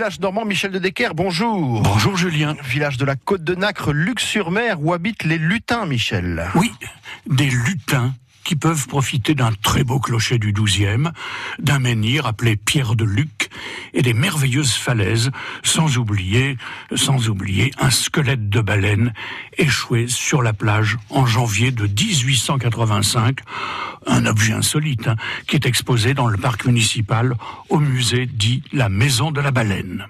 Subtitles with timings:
[0.00, 1.82] village normand, Michel de Decker, bonjour.
[1.82, 2.56] Bonjour Julien.
[2.64, 6.46] Village de la Côte de Nacre, Luc-sur-Mer, où habitent les lutins, Michel.
[6.54, 6.72] Oui,
[7.26, 11.10] des lutins qui peuvent profiter d'un très beau clocher du XIIe,
[11.58, 13.39] d'un menhir appelé Pierre de Luc,
[13.94, 15.30] et des merveilleuses falaises,
[15.62, 16.56] sans oublier,
[16.94, 19.12] sans oublier un squelette de baleine
[19.58, 23.40] échoué sur la plage en janvier de 1885,
[24.06, 27.34] un objet insolite hein, qui est exposé dans le parc municipal
[27.68, 30.06] au musée dit la Maison de la Baleine.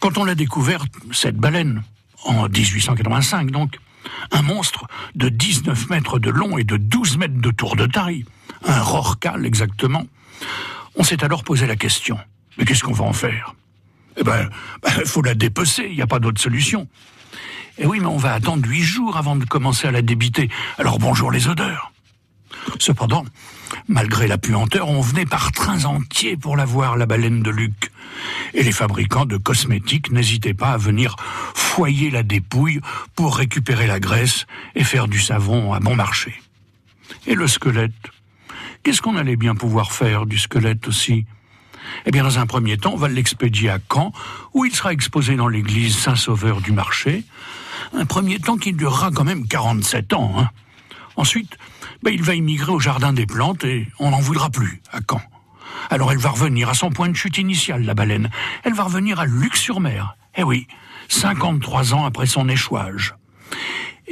[0.00, 1.82] Quand on l'a découvert, cette baleine,
[2.24, 3.78] en 1885 donc,
[4.30, 8.24] un monstre de 19 mètres de long et de 12 mètres de tour de taille,
[8.64, 10.06] un rorcal exactement.
[10.96, 12.18] On s'est alors posé la question,
[12.58, 13.54] mais qu'est-ce qu'on va en faire?
[14.16, 16.88] Eh ben, il ben, faut la dépecer, il n'y a pas d'autre solution.
[17.78, 20.50] Eh oui, mais on va attendre huit jours avant de commencer à la débiter.
[20.78, 21.92] Alors bonjour les odeurs.
[22.78, 23.24] Cependant,
[23.88, 27.90] malgré la puanteur, on venait par trains entiers pour la voir, la baleine de Luc.
[28.52, 31.16] Et les fabricants de cosmétiques n'hésitaient pas à venir
[31.54, 32.80] foyer la dépouille
[33.14, 36.42] pour récupérer la graisse et faire du savon à bon marché.
[37.26, 37.92] Et le squelette?
[38.82, 41.26] Qu'est-ce qu'on allait bien pouvoir faire du squelette aussi?
[42.06, 44.12] Eh bien, dans un premier temps, on va l'expédier à Caen,
[44.54, 47.24] où il sera exposé dans l'église Saint-Sauveur du marché.
[47.92, 50.34] Un premier temps qui durera quand même 47 ans.
[50.38, 50.50] Hein.
[51.16, 51.58] Ensuite,
[52.02, 55.20] ben, il va immigrer au Jardin des Plantes et on n'en voudra plus à Caen.
[55.90, 58.30] Alors elle va revenir à son point de chute initial, la baleine.
[58.64, 60.16] Elle va revenir à Luc-sur-Mer.
[60.36, 60.66] Eh oui,
[61.08, 63.14] 53 ans après son échouage.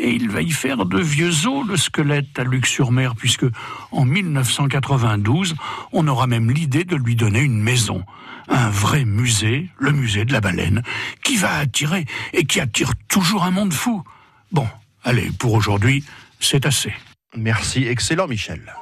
[0.01, 3.47] Et il va y faire de vieux os le squelette à Luc-sur-Mer, puisque
[3.91, 5.57] en 1992,
[5.93, 8.05] on aura même l'idée de lui donner une maison.
[8.49, 10.83] Un vrai musée, le musée de la baleine,
[11.25, 14.05] qui va attirer et qui attire toujours un monde fou.
[14.53, 14.69] Bon,
[15.03, 16.05] allez, pour aujourd'hui,
[16.39, 16.93] c'est assez.
[17.37, 18.73] Merci, excellent Michel.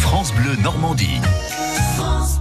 [0.00, 1.20] France Bleu Normandie.
[1.96, 2.40] France